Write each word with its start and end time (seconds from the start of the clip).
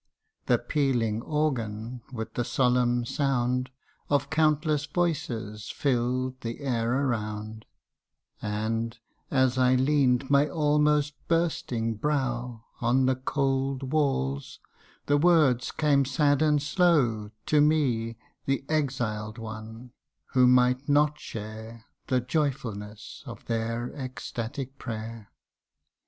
The 0.47 0.57
pealing 0.57 1.21
organ, 1.21 2.01
with 2.11 2.33
the 2.33 2.43
solemn 2.43 3.05
sound 3.05 3.69
Of 4.09 4.31
countless 4.31 4.87
voices, 4.87 5.69
fill'd 5.69 6.41
the 6.41 6.61
air 6.61 6.91
around; 7.05 7.65
And, 8.41 8.97
as 9.29 9.59
I 9.59 9.75
leant 9.75 10.27
my 10.27 10.47
almost 10.49 11.13
bursting 11.27 11.97
brow 11.97 12.65
On 12.79 13.05
the 13.05 13.15
cold 13.15 13.93
walls, 13.93 14.59
the 15.05 15.17
words 15.17 15.71
came 15.71 16.03
sad 16.05 16.41
and 16.41 16.59
slow 16.63 17.29
To 17.45 17.61
me, 17.61 18.17
the 18.47 18.65
exiled 18.69 19.37
one, 19.37 19.91
who 20.33 20.47
might 20.47 20.89
not 20.89 21.19
share 21.19 21.85
The 22.07 22.21
joy 22.21 22.49
fulness 22.49 23.21
of 23.27 23.45
their 23.45 23.89
exstatic 23.93 24.79
prayer. 24.79 25.29